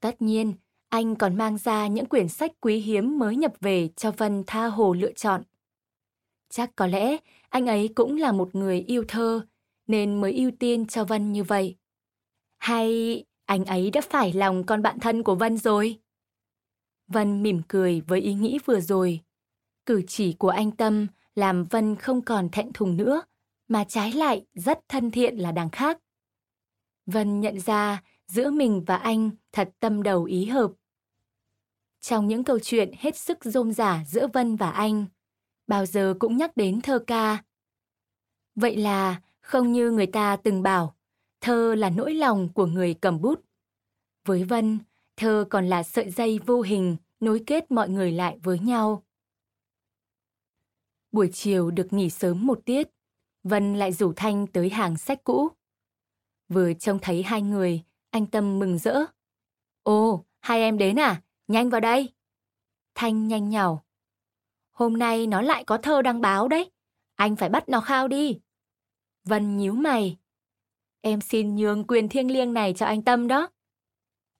Tất 0.00 0.22
nhiên, 0.22 0.54
anh 0.92 1.16
còn 1.16 1.36
mang 1.36 1.58
ra 1.58 1.86
những 1.86 2.06
quyển 2.06 2.28
sách 2.28 2.52
quý 2.60 2.78
hiếm 2.78 3.18
mới 3.18 3.36
nhập 3.36 3.52
về 3.60 3.88
cho 3.96 4.10
Vân 4.10 4.42
tha 4.46 4.66
hồ 4.66 4.92
lựa 4.92 5.12
chọn. 5.12 5.42
Chắc 6.50 6.76
có 6.76 6.86
lẽ 6.86 7.16
anh 7.48 7.66
ấy 7.66 7.88
cũng 7.94 8.16
là 8.16 8.32
một 8.32 8.54
người 8.54 8.80
yêu 8.80 9.04
thơ, 9.08 9.46
nên 9.86 10.20
mới 10.20 10.32
ưu 10.32 10.50
tiên 10.58 10.86
cho 10.86 11.04
Vân 11.04 11.32
như 11.32 11.44
vậy. 11.44 11.76
Hay 12.58 13.24
anh 13.44 13.64
ấy 13.64 13.90
đã 13.90 14.00
phải 14.00 14.32
lòng 14.32 14.64
con 14.64 14.82
bạn 14.82 15.00
thân 15.00 15.22
của 15.22 15.34
Vân 15.34 15.56
rồi? 15.56 16.00
Vân 17.08 17.42
mỉm 17.42 17.62
cười 17.68 18.00
với 18.00 18.20
ý 18.20 18.34
nghĩ 18.34 18.58
vừa 18.64 18.80
rồi. 18.80 19.20
Cử 19.86 20.02
chỉ 20.08 20.32
của 20.32 20.48
anh 20.48 20.70
Tâm 20.70 21.06
làm 21.34 21.64
Vân 21.64 21.96
không 21.96 22.22
còn 22.22 22.48
thẹn 22.48 22.72
thùng 22.72 22.96
nữa, 22.96 23.22
mà 23.68 23.84
trái 23.84 24.12
lại 24.12 24.46
rất 24.54 24.78
thân 24.88 25.10
thiện 25.10 25.36
là 25.36 25.52
đằng 25.52 25.70
khác. 25.70 25.98
Vân 27.06 27.40
nhận 27.40 27.60
ra 27.60 28.02
giữa 28.26 28.50
mình 28.50 28.84
và 28.86 28.96
anh 28.96 29.30
thật 29.52 29.70
tâm 29.80 30.02
đầu 30.02 30.24
ý 30.24 30.44
hợp. 30.44 30.72
Trong 32.02 32.28
những 32.28 32.44
câu 32.44 32.58
chuyện 32.58 32.92
hết 32.98 33.16
sức 33.16 33.38
rôm 33.44 33.72
rả 33.72 34.04
giữa 34.06 34.26
Vân 34.32 34.56
và 34.56 34.70
anh, 34.70 35.06
bao 35.66 35.86
giờ 35.86 36.14
cũng 36.18 36.36
nhắc 36.36 36.56
đến 36.56 36.80
thơ 36.80 36.98
ca. 37.06 37.44
Vậy 38.54 38.76
là 38.76 39.22
không 39.40 39.72
như 39.72 39.90
người 39.90 40.06
ta 40.06 40.36
từng 40.36 40.62
bảo, 40.62 40.94
thơ 41.40 41.74
là 41.74 41.90
nỗi 41.90 42.14
lòng 42.14 42.48
của 42.52 42.66
người 42.66 42.94
cầm 42.94 43.20
bút. 43.20 43.40
Với 44.24 44.44
Vân, 44.44 44.78
thơ 45.16 45.44
còn 45.50 45.66
là 45.66 45.82
sợi 45.82 46.10
dây 46.10 46.38
vô 46.46 46.60
hình 46.60 46.96
nối 47.20 47.42
kết 47.46 47.70
mọi 47.70 47.88
người 47.88 48.12
lại 48.12 48.38
với 48.42 48.58
nhau. 48.58 49.02
Buổi 51.12 51.30
chiều 51.32 51.70
được 51.70 51.92
nghỉ 51.92 52.10
sớm 52.10 52.46
một 52.46 52.60
tiết, 52.64 52.88
Vân 53.42 53.74
lại 53.74 53.92
rủ 53.92 54.12
Thanh 54.16 54.46
tới 54.46 54.70
hàng 54.70 54.98
sách 54.98 55.24
cũ. 55.24 55.48
Vừa 56.48 56.72
trông 56.72 56.98
thấy 57.02 57.22
hai 57.22 57.42
người, 57.42 57.82
anh 58.10 58.26
Tâm 58.26 58.58
mừng 58.58 58.78
rỡ. 58.78 58.98
Ồ, 59.82 60.24
hai 60.40 60.60
em 60.60 60.78
đến 60.78 60.98
à? 60.98 61.22
Nhanh 61.48 61.70
vào 61.70 61.80
đây. 61.80 62.12
Thanh 62.94 63.28
nhanh 63.28 63.48
nhào, 63.48 63.84
Hôm 64.72 64.98
nay 64.98 65.26
nó 65.26 65.42
lại 65.42 65.64
có 65.64 65.78
thơ 65.78 66.02
đăng 66.02 66.20
báo 66.20 66.48
đấy. 66.48 66.70
Anh 67.14 67.36
phải 67.36 67.48
bắt 67.48 67.68
nó 67.68 67.80
khao 67.80 68.08
đi. 68.08 68.40
Vân 69.24 69.56
nhíu 69.56 69.72
mày. 69.72 70.18
Em 71.00 71.20
xin 71.20 71.56
nhường 71.56 71.86
quyền 71.86 72.08
thiêng 72.08 72.30
liêng 72.30 72.52
này 72.52 72.74
cho 72.76 72.86
anh 72.86 73.02
Tâm 73.02 73.28
đó. 73.28 73.48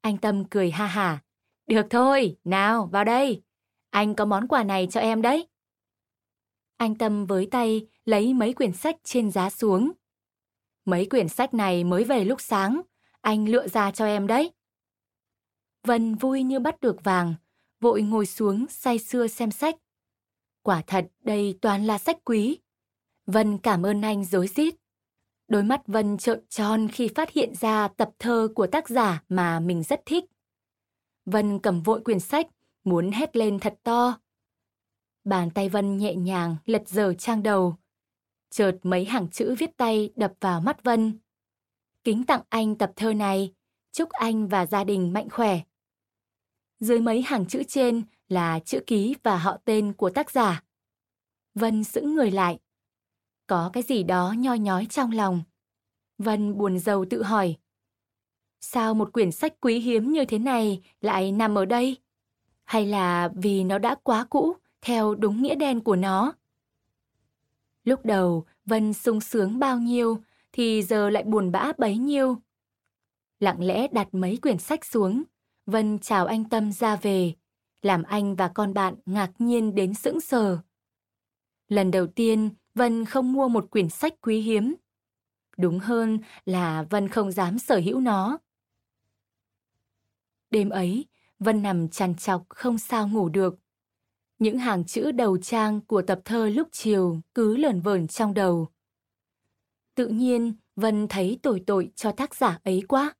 Anh 0.00 0.18
Tâm 0.18 0.44
cười 0.44 0.70
ha 0.70 0.86
hả. 0.86 1.22
Được 1.66 1.86
thôi, 1.90 2.36
nào, 2.44 2.88
vào 2.92 3.04
đây. 3.04 3.42
Anh 3.90 4.14
có 4.14 4.24
món 4.24 4.48
quà 4.48 4.64
này 4.64 4.88
cho 4.90 5.00
em 5.00 5.22
đấy. 5.22 5.48
Anh 6.76 6.94
Tâm 6.94 7.26
với 7.26 7.48
tay 7.50 7.86
lấy 8.04 8.34
mấy 8.34 8.52
quyển 8.52 8.72
sách 8.72 8.96
trên 9.04 9.30
giá 9.30 9.50
xuống. 9.50 9.92
Mấy 10.84 11.06
quyển 11.06 11.28
sách 11.28 11.54
này 11.54 11.84
mới 11.84 12.04
về 12.04 12.24
lúc 12.24 12.40
sáng, 12.40 12.80
anh 13.20 13.48
lựa 13.48 13.68
ra 13.68 13.90
cho 13.90 14.06
em 14.06 14.26
đấy. 14.26 14.52
Vân 15.86 16.14
vui 16.14 16.42
như 16.42 16.58
bắt 16.58 16.80
được 16.80 17.04
vàng, 17.04 17.34
vội 17.80 18.02
ngồi 18.02 18.26
xuống 18.26 18.66
say 18.70 18.98
sưa 18.98 19.26
xem 19.26 19.50
sách. 19.50 19.76
Quả 20.62 20.82
thật 20.86 21.06
đây 21.20 21.58
toàn 21.60 21.86
là 21.86 21.98
sách 21.98 22.16
quý. 22.24 22.58
Vân 23.26 23.58
cảm 23.58 23.86
ơn 23.86 24.02
anh 24.02 24.24
dối 24.24 24.48
rít. 24.48 24.74
Đôi 25.48 25.62
mắt 25.62 25.86
Vân 25.86 26.18
trợn 26.18 26.46
tròn 26.48 26.88
khi 26.88 27.08
phát 27.08 27.30
hiện 27.30 27.54
ra 27.54 27.88
tập 27.88 28.10
thơ 28.18 28.48
của 28.54 28.66
tác 28.66 28.88
giả 28.88 29.22
mà 29.28 29.60
mình 29.60 29.82
rất 29.82 30.02
thích. 30.06 30.24
Vân 31.26 31.58
cầm 31.58 31.82
vội 31.82 32.00
quyển 32.00 32.20
sách, 32.20 32.46
muốn 32.84 33.10
hét 33.10 33.36
lên 33.36 33.58
thật 33.58 33.74
to. 33.82 34.18
Bàn 35.24 35.50
tay 35.50 35.68
Vân 35.68 35.96
nhẹ 35.96 36.14
nhàng 36.14 36.56
lật 36.64 36.88
dở 36.88 37.14
trang 37.14 37.42
đầu. 37.42 37.76
Chợt 38.50 38.78
mấy 38.82 39.04
hàng 39.04 39.28
chữ 39.30 39.54
viết 39.58 39.76
tay 39.76 40.10
đập 40.16 40.32
vào 40.40 40.60
mắt 40.60 40.82
Vân. 40.82 41.18
Kính 42.04 42.24
tặng 42.24 42.42
anh 42.48 42.78
tập 42.78 42.92
thơ 42.96 43.14
này, 43.14 43.54
chúc 43.92 44.10
anh 44.10 44.48
và 44.48 44.66
gia 44.66 44.84
đình 44.84 45.12
mạnh 45.12 45.28
khỏe. 45.30 45.60
Dưới 46.82 47.00
mấy 47.00 47.22
hàng 47.22 47.46
chữ 47.46 47.62
trên 47.68 48.02
là 48.28 48.58
chữ 48.58 48.80
ký 48.86 49.16
và 49.22 49.38
họ 49.38 49.56
tên 49.64 49.92
của 49.92 50.10
tác 50.10 50.30
giả. 50.30 50.62
Vân 51.54 51.84
sững 51.84 52.14
người 52.14 52.30
lại. 52.30 52.58
Có 53.46 53.70
cái 53.72 53.82
gì 53.82 54.02
đó 54.02 54.34
nho 54.38 54.54
nhói 54.54 54.86
trong 54.90 55.12
lòng. 55.12 55.42
Vân 56.18 56.58
buồn 56.58 56.78
rầu 56.78 57.04
tự 57.10 57.22
hỏi. 57.22 57.56
Sao 58.60 58.94
một 58.94 59.12
quyển 59.12 59.32
sách 59.32 59.52
quý 59.60 59.78
hiếm 59.78 60.12
như 60.12 60.24
thế 60.24 60.38
này 60.38 60.82
lại 61.00 61.32
nằm 61.32 61.58
ở 61.58 61.64
đây? 61.64 61.96
Hay 62.64 62.86
là 62.86 63.28
vì 63.34 63.64
nó 63.64 63.78
đã 63.78 63.94
quá 64.02 64.26
cũ, 64.30 64.56
theo 64.80 65.14
đúng 65.14 65.42
nghĩa 65.42 65.54
đen 65.54 65.80
của 65.80 65.96
nó? 65.96 66.32
Lúc 67.84 68.04
đầu, 68.04 68.44
Vân 68.66 68.92
sung 68.92 69.20
sướng 69.20 69.58
bao 69.58 69.78
nhiêu, 69.78 70.18
thì 70.52 70.82
giờ 70.82 71.10
lại 71.10 71.22
buồn 71.24 71.52
bã 71.52 71.72
bấy 71.78 71.96
nhiêu. 71.96 72.36
Lặng 73.40 73.64
lẽ 73.64 73.88
đặt 73.88 74.08
mấy 74.12 74.36
quyển 74.36 74.58
sách 74.58 74.84
xuống, 74.84 75.22
Vân 75.66 75.98
chào 75.98 76.26
anh 76.26 76.48
Tâm 76.48 76.72
ra 76.72 76.96
về, 76.96 77.34
làm 77.82 78.02
anh 78.02 78.36
và 78.36 78.48
con 78.48 78.74
bạn 78.74 78.94
ngạc 79.06 79.30
nhiên 79.38 79.74
đến 79.74 79.94
sững 79.94 80.20
sờ. 80.20 80.58
Lần 81.68 81.90
đầu 81.90 82.06
tiên, 82.06 82.50
Vân 82.74 83.04
không 83.04 83.32
mua 83.32 83.48
một 83.48 83.70
quyển 83.70 83.88
sách 83.88 84.14
quý 84.20 84.40
hiếm. 84.40 84.74
Đúng 85.56 85.78
hơn 85.78 86.18
là 86.44 86.82
Vân 86.90 87.08
không 87.08 87.32
dám 87.32 87.58
sở 87.58 87.80
hữu 87.84 88.00
nó. 88.00 88.38
Đêm 90.50 90.68
ấy, 90.70 91.06
Vân 91.38 91.62
nằm 91.62 91.88
chằn 91.88 92.14
chọc 92.14 92.42
không 92.48 92.78
sao 92.78 93.08
ngủ 93.08 93.28
được. 93.28 93.54
Những 94.38 94.58
hàng 94.58 94.84
chữ 94.84 95.12
đầu 95.12 95.38
trang 95.38 95.80
của 95.80 96.02
tập 96.02 96.20
thơ 96.24 96.48
lúc 96.48 96.68
chiều 96.72 97.20
cứ 97.34 97.56
lởn 97.56 97.80
vởn 97.80 98.08
trong 98.08 98.34
đầu. 98.34 98.68
Tự 99.94 100.08
nhiên, 100.08 100.54
Vân 100.76 101.06
thấy 101.08 101.38
tội 101.42 101.62
tội 101.66 101.92
cho 101.94 102.12
tác 102.12 102.34
giả 102.34 102.58
ấy 102.64 102.82
quá. 102.88 103.14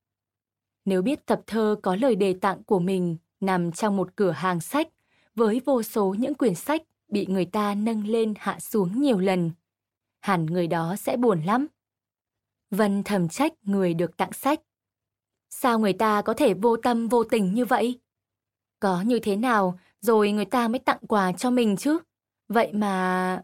Nếu 0.84 1.02
biết 1.02 1.26
tập 1.26 1.40
thơ 1.46 1.76
có 1.82 1.96
lời 1.96 2.16
đề 2.16 2.34
tặng 2.40 2.64
của 2.64 2.78
mình 2.78 3.16
nằm 3.40 3.72
trong 3.72 3.96
một 3.96 4.16
cửa 4.16 4.30
hàng 4.30 4.60
sách 4.60 4.88
với 5.34 5.60
vô 5.64 5.82
số 5.82 6.14
những 6.18 6.34
quyển 6.34 6.54
sách 6.54 6.82
bị 7.08 7.26
người 7.26 7.44
ta 7.44 7.74
nâng 7.74 8.06
lên 8.06 8.34
hạ 8.38 8.60
xuống 8.60 9.00
nhiều 9.00 9.18
lần, 9.18 9.50
hẳn 10.20 10.46
người 10.46 10.66
đó 10.66 10.96
sẽ 10.98 11.16
buồn 11.16 11.42
lắm. 11.42 11.66
Vân 12.70 13.02
thầm 13.02 13.28
trách 13.28 13.52
người 13.62 13.94
được 13.94 14.16
tặng 14.16 14.32
sách. 14.32 14.60
Sao 15.50 15.78
người 15.78 15.92
ta 15.92 16.22
có 16.22 16.34
thể 16.34 16.54
vô 16.54 16.76
tâm 16.76 17.08
vô 17.08 17.24
tình 17.24 17.54
như 17.54 17.64
vậy? 17.64 18.00
Có 18.80 19.02
như 19.02 19.18
thế 19.18 19.36
nào 19.36 19.78
rồi 20.00 20.32
người 20.32 20.44
ta 20.44 20.68
mới 20.68 20.78
tặng 20.78 21.00
quà 21.08 21.32
cho 21.32 21.50
mình 21.50 21.76
chứ? 21.76 21.98
Vậy 22.48 22.72
mà... 22.72 23.42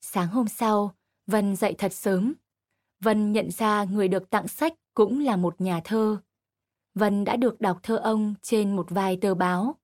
Sáng 0.00 0.28
hôm 0.28 0.48
sau, 0.48 0.94
Vân 1.26 1.56
dậy 1.56 1.74
thật 1.78 1.92
sớm. 1.92 2.34
Vân 3.00 3.32
nhận 3.32 3.50
ra 3.50 3.84
người 3.84 4.08
được 4.08 4.30
tặng 4.30 4.48
sách 4.48 4.74
cũng 4.94 5.20
là 5.20 5.36
một 5.36 5.60
nhà 5.60 5.80
thơ. 5.84 6.16
Vân 6.94 7.24
đã 7.24 7.36
được 7.36 7.60
đọc 7.60 7.78
thơ 7.82 7.96
ông 7.96 8.34
trên 8.42 8.76
một 8.76 8.86
vài 8.90 9.18
tờ 9.20 9.34
báo. 9.34 9.76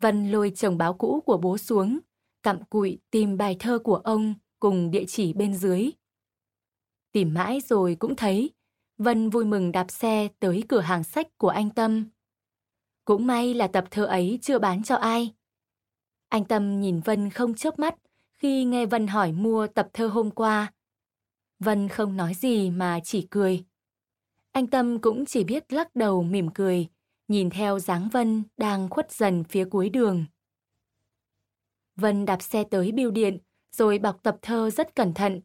Vân 0.00 0.30
lôi 0.30 0.52
chồng 0.56 0.78
báo 0.78 0.94
cũ 0.94 1.22
của 1.26 1.38
bố 1.38 1.58
xuống, 1.58 1.98
cặm 2.42 2.64
cụi 2.64 2.98
tìm 3.10 3.36
bài 3.36 3.56
thơ 3.58 3.78
của 3.78 3.96
ông 3.96 4.34
cùng 4.60 4.90
địa 4.90 5.04
chỉ 5.08 5.32
bên 5.32 5.54
dưới. 5.54 5.90
Tìm 7.12 7.34
mãi 7.34 7.60
rồi 7.60 7.96
cũng 7.98 8.16
thấy, 8.16 8.50
Vân 8.98 9.30
vui 9.30 9.44
mừng 9.44 9.72
đạp 9.72 9.90
xe 9.90 10.28
tới 10.40 10.62
cửa 10.68 10.80
hàng 10.80 11.04
sách 11.04 11.38
của 11.38 11.48
anh 11.48 11.70
Tâm. 11.70 12.08
Cũng 13.04 13.26
may 13.26 13.54
là 13.54 13.68
tập 13.68 13.84
thơ 13.90 14.04
ấy 14.04 14.38
chưa 14.42 14.58
bán 14.58 14.82
cho 14.82 14.96
ai. 14.96 15.34
Anh 16.28 16.44
Tâm 16.44 16.80
nhìn 16.80 17.00
Vân 17.00 17.30
không 17.30 17.54
chớp 17.54 17.78
mắt 17.78 17.94
khi 18.32 18.64
nghe 18.64 18.86
Vân 18.86 19.06
hỏi 19.06 19.32
mua 19.32 19.66
tập 19.66 19.88
thơ 19.92 20.06
hôm 20.08 20.30
qua. 20.30 20.72
Vân 21.58 21.88
không 21.88 22.16
nói 22.16 22.34
gì 22.34 22.70
mà 22.70 23.00
chỉ 23.04 23.26
cười. 23.30 23.64
Anh 24.56 24.66
Tâm 24.66 25.00
cũng 25.00 25.24
chỉ 25.26 25.44
biết 25.44 25.72
lắc 25.72 25.96
đầu 25.96 26.22
mỉm 26.22 26.48
cười, 26.54 26.88
nhìn 27.28 27.50
theo 27.50 27.78
dáng 27.78 28.08
Vân 28.12 28.42
đang 28.56 28.88
khuất 28.88 29.12
dần 29.12 29.44
phía 29.44 29.64
cuối 29.64 29.88
đường. 29.88 30.24
Vân 31.96 32.24
đạp 32.24 32.42
xe 32.42 32.64
tới 32.70 32.92
bưu 32.92 33.10
điện, 33.10 33.38
rồi 33.72 33.98
bọc 33.98 34.22
tập 34.22 34.38
thơ 34.42 34.70
rất 34.70 34.94
cẩn 34.94 35.14
thận. 35.14 35.40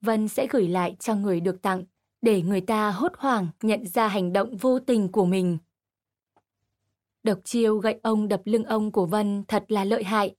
Vân 0.00 0.28
sẽ 0.28 0.46
gửi 0.50 0.68
lại 0.68 0.96
cho 0.98 1.14
người 1.14 1.40
được 1.40 1.62
tặng 1.62 1.84
để 2.22 2.42
người 2.42 2.60
ta 2.60 2.90
hốt 2.90 3.12
hoảng 3.18 3.48
nhận 3.62 3.86
ra 3.86 4.08
hành 4.08 4.32
động 4.32 4.56
vô 4.56 4.78
tình 4.78 5.12
của 5.12 5.24
mình. 5.24 5.58
Độc 7.22 7.38
chiêu 7.44 7.78
gậy 7.78 8.00
ông 8.02 8.28
đập 8.28 8.42
lưng 8.44 8.64
ông 8.64 8.92
của 8.92 9.06
Vân 9.06 9.44
thật 9.48 9.64
là 9.68 9.84
lợi 9.84 10.04
hại. 10.04 10.34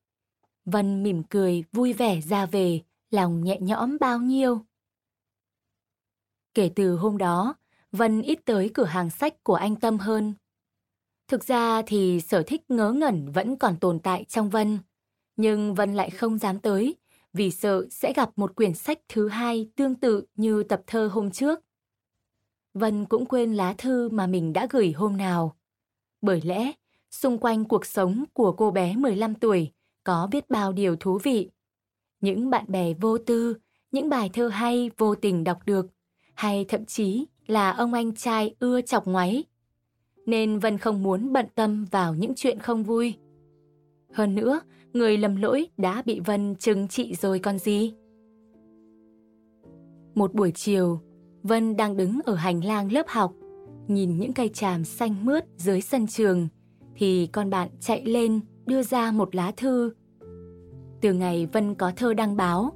Vân 0.66 1.04
mỉm 1.04 1.24
cười 1.24 1.64
vui 1.72 1.94
vẻ 1.94 2.22
ra 2.22 2.46
về, 2.46 2.82
lòng 3.12 3.44
nhẹ 3.44 3.58
nhõm 3.62 3.98
bao 4.00 4.20
nhiêu. 4.20 4.66
Kể 6.54 6.72
từ 6.76 6.96
hôm 6.96 7.18
đó, 7.18 7.56
Vân 7.96 8.22
ít 8.22 8.40
tới 8.46 8.72
cửa 8.74 8.86
hàng 8.86 9.10
sách 9.10 9.44
của 9.44 9.56
anh 9.56 9.76
Tâm 9.76 9.98
hơn. 9.98 10.34
Thực 11.28 11.44
ra 11.44 11.82
thì 11.82 12.22
sở 12.22 12.44
thích 12.48 12.62
ngớ 12.70 12.92
ngẩn 12.92 13.32
vẫn 13.32 13.56
còn 13.56 13.78
tồn 13.78 14.00
tại 14.00 14.24
trong 14.24 14.50
Vân, 14.50 14.80
nhưng 15.36 15.76
Vân 15.76 15.94
lại 15.94 16.10
không 16.10 16.38
dám 16.38 16.60
tới 16.60 16.96
vì 17.34 17.52
sợ 17.52 17.86
sẽ 17.92 18.14
gặp 18.14 18.30
một 18.36 18.56
quyển 18.56 18.74
sách 18.74 19.00
thứ 19.10 19.28
hai 19.28 19.70
tương 19.76 19.96
tự 19.96 20.26
như 20.36 20.64
tập 20.64 20.82
thơ 20.88 21.10
hôm 21.14 21.32
trước. 21.32 21.60
Vân 22.74 23.06
cũng 23.06 23.26
quên 23.26 23.54
lá 23.54 23.74
thư 23.78 24.10
mà 24.10 24.28
mình 24.28 24.54
đã 24.54 24.68
gửi 24.70 24.92
hôm 24.92 25.18
nào. 25.18 25.56
Bởi 26.22 26.42
lẽ, 26.42 26.72
xung 27.12 27.38
quanh 27.38 27.66
cuộc 27.66 27.86
sống 27.86 28.24
của 28.34 28.52
cô 28.52 28.72
bé 28.72 28.96
15 28.96 29.36
tuổi 29.36 29.72
có 30.04 30.28
biết 30.32 30.50
bao 30.50 30.74
điều 30.74 30.96
thú 30.96 31.20
vị. 31.24 31.50
Những 32.22 32.50
bạn 32.50 32.66
bè 32.68 32.94
vô 32.94 33.18
tư, 33.18 33.58
những 33.92 34.10
bài 34.10 34.30
thơ 34.34 34.48
hay 34.48 34.92
vô 34.98 35.16
tình 35.16 35.44
đọc 35.44 35.58
được, 35.66 35.86
hay 36.34 36.66
thậm 36.66 36.86
chí 36.86 37.26
là 37.48 37.72
ông 37.72 37.94
anh 37.94 38.16
trai 38.16 38.56
ưa 38.60 38.82
chọc 38.82 39.08
ngoáy. 39.08 39.44
Nên 40.26 40.60
Vân 40.60 40.78
không 40.78 41.04
muốn 41.04 41.34
bận 41.34 41.46
tâm 41.56 41.86
vào 41.92 42.16
những 42.16 42.34
chuyện 42.36 42.60
không 42.60 42.84
vui. 42.84 43.14
Hơn 44.14 44.36
nữa, 44.36 44.60
người 44.94 45.18
lầm 45.18 45.36
lỗi 45.36 45.68
đã 45.78 46.02
bị 46.06 46.20
Vân 46.20 46.56
trừng 46.56 46.88
trị 46.88 47.16
rồi 47.16 47.40
còn 47.40 47.60
gì. 47.60 47.94
Một 50.16 50.34
buổi 50.34 50.52
chiều, 50.56 51.00
Vân 51.44 51.76
đang 51.78 51.98
đứng 51.98 52.20
ở 52.26 52.36
hành 52.36 52.66
lang 52.66 52.92
lớp 52.92 53.06
học, 53.08 53.34
nhìn 53.88 54.18
những 54.18 54.34
cây 54.34 54.50
tràm 54.50 54.84
xanh 54.84 55.26
mướt 55.26 55.46
dưới 55.58 55.82
sân 55.82 56.08
trường, 56.08 56.48
thì 56.96 57.28
con 57.28 57.50
bạn 57.50 57.70
chạy 57.80 58.06
lên 58.06 58.40
đưa 58.66 58.84
ra 58.84 59.12
một 59.12 59.36
lá 59.36 59.52
thư. 59.58 59.94
Từ 61.02 61.14
ngày 61.14 61.46
Vân 61.46 61.76
có 61.76 61.92
thơ 61.96 62.14
đăng 62.14 62.36
báo, 62.36 62.72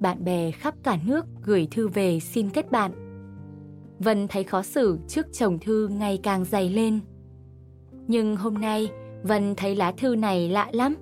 bạn 0.00 0.24
bè 0.24 0.50
khắp 0.50 0.74
cả 0.82 0.98
nước 1.06 1.26
gửi 1.44 1.68
thư 1.70 1.88
về 1.88 2.20
xin 2.20 2.50
kết 2.50 2.70
bạn. 2.70 3.07
Vân 3.98 4.28
thấy 4.28 4.44
khó 4.44 4.62
xử 4.62 4.98
trước 5.08 5.26
chồng 5.32 5.58
thư 5.58 5.88
ngày 5.88 6.20
càng 6.22 6.44
dày 6.44 6.70
lên. 6.70 7.00
Nhưng 8.06 8.36
hôm 8.36 8.54
nay, 8.54 8.90
Vân 9.22 9.54
thấy 9.54 9.76
lá 9.76 9.92
thư 9.92 10.16
này 10.16 10.48
lạ 10.48 10.70
lắm. 10.72 10.94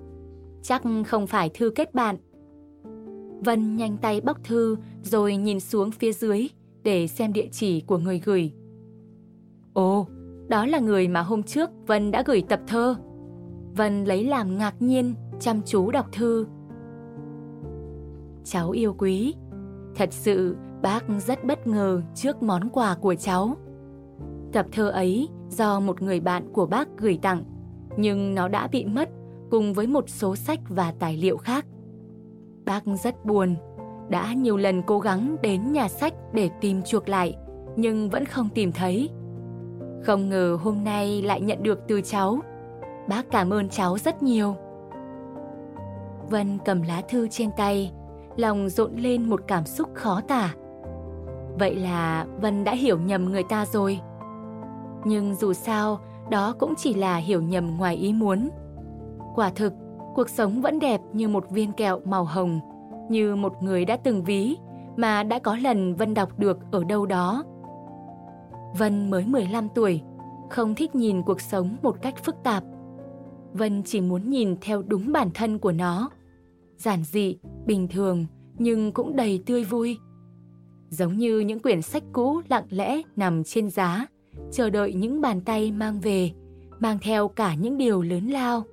Chắc 0.61 0.81
không 1.07 1.27
phải 1.27 1.49
thư 1.53 1.69
kết 1.69 1.93
bạn. 1.93 2.17
Vân 3.45 3.75
nhanh 3.75 3.97
tay 3.97 4.21
bóc 4.21 4.43
thư 4.43 4.75
rồi 5.03 5.37
nhìn 5.37 5.59
xuống 5.59 5.91
phía 5.91 6.13
dưới 6.13 6.47
để 6.83 7.07
xem 7.07 7.33
địa 7.33 7.47
chỉ 7.51 7.81
của 7.81 7.97
người 7.97 8.21
gửi. 8.25 8.51
Ồ, 9.73 10.07
đó 10.47 10.65
là 10.65 10.79
người 10.79 11.07
mà 11.07 11.21
hôm 11.21 11.43
trước 11.43 11.69
Vân 11.87 12.11
đã 12.11 12.23
gửi 12.25 12.43
tập 12.49 12.61
thơ. 12.67 12.95
Vân 13.75 14.03
lấy 14.03 14.23
làm 14.23 14.57
ngạc 14.57 14.81
nhiên, 14.81 15.13
chăm 15.39 15.61
chú 15.65 15.91
đọc 15.91 16.05
thư. 16.11 16.47
Cháu 18.43 18.71
yêu 18.71 18.95
quý, 18.97 19.33
thật 19.95 20.13
sự 20.13 20.55
bác 20.81 21.03
rất 21.27 21.43
bất 21.43 21.67
ngờ 21.67 22.01
trước 22.15 22.43
món 22.43 22.69
quà 22.69 22.95
của 22.95 23.15
cháu. 23.15 23.55
Tập 24.53 24.65
thơ 24.71 24.89
ấy 24.89 25.29
do 25.49 25.79
một 25.79 26.01
người 26.01 26.19
bạn 26.19 26.53
của 26.53 26.65
bác 26.65 26.87
gửi 26.97 27.19
tặng, 27.21 27.43
nhưng 27.97 28.35
nó 28.35 28.47
đã 28.47 28.67
bị 28.67 28.85
mất 28.85 29.09
cùng 29.51 29.73
với 29.73 29.87
một 29.87 30.09
số 30.09 30.35
sách 30.35 30.59
và 30.69 30.93
tài 30.99 31.17
liệu 31.17 31.37
khác. 31.37 31.65
Bác 32.65 32.83
rất 33.03 33.25
buồn, 33.25 33.55
đã 34.09 34.33
nhiều 34.33 34.57
lần 34.57 34.81
cố 34.81 34.99
gắng 34.99 35.35
đến 35.41 35.71
nhà 35.71 35.87
sách 35.87 36.13
để 36.33 36.49
tìm 36.61 36.81
chuộc 36.81 37.09
lại, 37.09 37.35
nhưng 37.75 38.09
vẫn 38.09 38.25
không 38.25 38.49
tìm 38.53 38.71
thấy. 38.71 39.09
Không 40.03 40.29
ngờ 40.29 40.57
hôm 40.61 40.83
nay 40.83 41.21
lại 41.21 41.41
nhận 41.41 41.63
được 41.63 41.79
từ 41.87 42.01
cháu. 42.01 42.39
Bác 43.09 43.31
cảm 43.31 43.53
ơn 43.53 43.69
cháu 43.69 43.97
rất 43.97 44.23
nhiều. 44.23 44.55
Vân 46.29 46.57
cầm 46.65 46.81
lá 46.81 47.01
thư 47.09 47.27
trên 47.27 47.49
tay, 47.57 47.91
lòng 48.35 48.69
rộn 48.69 48.95
lên 48.95 49.29
một 49.29 49.41
cảm 49.47 49.65
xúc 49.65 49.89
khó 49.93 50.21
tả. 50.27 50.53
Vậy 51.59 51.75
là 51.75 52.25
Vân 52.41 52.63
đã 52.63 52.73
hiểu 52.73 52.99
nhầm 52.99 53.25
người 53.25 53.43
ta 53.43 53.65
rồi. 53.65 53.99
Nhưng 55.05 55.35
dù 55.35 55.53
sao, 55.53 55.99
đó 56.29 56.55
cũng 56.59 56.73
chỉ 56.77 56.93
là 56.93 57.17
hiểu 57.17 57.41
nhầm 57.41 57.77
ngoài 57.77 57.95
ý 57.95 58.13
muốn. 58.13 58.49
Quả 59.35 59.49
thực, 59.49 59.73
cuộc 60.15 60.29
sống 60.29 60.61
vẫn 60.61 60.79
đẹp 60.79 61.01
như 61.13 61.27
một 61.27 61.49
viên 61.49 61.71
kẹo 61.71 61.99
màu 62.05 62.23
hồng, 62.25 62.59
như 63.09 63.35
một 63.35 63.53
người 63.61 63.85
đã 63.85 63.97
từng 63.97 64.23
ví 64.23 64.57
mà 64.95 65.23
đã 65.23 65.39
có 65.39 65.55
lần 65.55 65.95
Vân 65.95 66.13
đọc 66.13 66.39
được 66.39 66.57
ở 66.71 66.83
đâu 66.83 67.05
đó. 67.05 67.43
Vân 68.77 69.09
mới 69.09 69.25
15 69.25 69.69
tuổi, 69.75 70.01
không 70.49 70.75
thích 70.75 70.95
nhìn 70.95 71.23
cuộc 71.23 71.41
sống 71.41 71.77
một 71.81 72.01
cách 72.01 72.23
phức 72.23 72.35
tạp. 72.43 72.63
Vân 73.53 73.83
chỉ 73.83 74.01
muốn 74.01 74.29
nhìn 74.29 74.55
theo 74.61 74.81
đúng 74.81 75.11
bản 75.11 75.29
thân 75.33 75.59
của 75.59 75.71
nó. 75.71 76.09
Giản 76.77 77.03
dị, 77.03 77.37
bình 77.65 77.87
thường 77.87 78.25
nhưng 78.57 78.91
cũng 78.91 79.15
đầy 79.15 79.43
tươi 79.45 79.63
vui. 79.63 79.97
Giống 80.89 81.17
như 81.17 81.39
những 81.39 81.59
quyển 81.59 81.81
sách 81.81 82.03
cũ 82.13 82.41
lặng 82.49 82.65
lẽ 82.69 83.01
nằm 83.15 83.43
trên 83.43 83.69
giá, 83.69 84.07
chờ 84.51 84.69
đợi 84.69 84.93
những 84.93 85.21
bàn 85.21 85.41
tay 85.41 85.71
mang 85.71 85.99
về, 85.99 86.31
mang 86.79 86.97
theo 87.01 87.27
cả 87.27 87.55
những 87.55 87.77
điều 87.77 88.01
lớn 88.01 88.27
lao. 88.27 88.63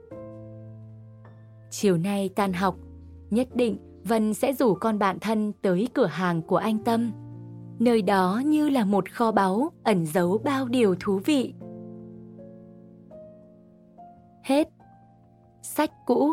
Chiều 1.70 1.96
nay 1.96 2.30
tan 2.34 2.52
học, 2.52 2.76
nhất 3.30 3.48
định 3.54 3.78
Vân 4.04 4.34
sẽ 4.34 4.52
rủ 4.52 4.74
con 4.74 4.98
bạn 4.98 5.18
thân 5.20 5.52
tới 5.62 5.88
cửa 5.94 6.06
hàng 6.06 6.42
của 6.42 6.56
anh 6.56 6.78
Tâm. 6.84 7.12
Nơi 7.78 8.02
đó 8.02 8.42
như 8.44 8.68
là 8.68 8.84
một 8.84 9.10
kho 9.10 9.32
báu 9.32 9.72
ẩn 9.84 10.06
giấu 10.06 10.38
bao 10.44 10.68
điều 10.68 10.94
thú 11.00 11.20
vị. 11.24 11.54
Hết 14.42 14.68
Sách 15.62 15.90
cũ 16.06 16.32